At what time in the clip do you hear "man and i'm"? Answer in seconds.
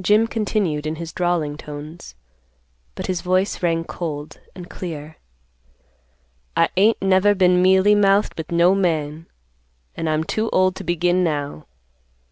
8.74-10.24